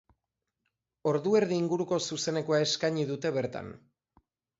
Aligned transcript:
Ordu 1.11 1.33
erdi 1.39 1.59
inguruko 1.63 1.99
zuzenekoa 2.15 2.61
eskaini 2.69 3.05
dute 3.11 3.33
bertan. 3.37 3.71